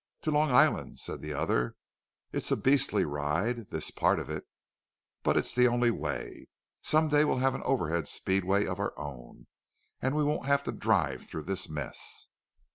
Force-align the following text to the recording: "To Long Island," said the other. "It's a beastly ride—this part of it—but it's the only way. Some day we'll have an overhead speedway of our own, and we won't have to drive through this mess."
"To 0.23 0.31
Long 0.31 0.49
Island," 0.49 0.99
said 0.99 1.21
the 1.21 1.33
other. 1.35 1.75
"It's 2.31 2.49
a 2.49 2.57
beastly 2.57 3.05
ride—this 3.05 3.91
part 3.91 4.17
of 4.19 4.31
it—but 4.31 5.37
it's 5.37 5.53
the 5.53 5.67
only 5.67 5.91
way. 5.91 6.47
Some 6.81 7.07
day 7.09 7.23
we'll 7.23 7.37
have 7.37 7.53
an 7.53 7.61
overhead 7.61 8.07
speedway 8.07 8.65
of 8.65 8.79
our 8.79 8.97
own, 8.97 9.45
and 10.01 10.15
we 10.15 10.23
won't 10.23 10.47
have 10.47 10.63
to 10.63 10.71
drive 10.71 11.27
through 11.29 11.43
this 11.43 11.69
mess." 11.69 12.29